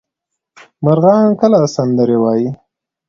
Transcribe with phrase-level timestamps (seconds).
[0.83, 2.49] مرغان کله سندرې وايي؟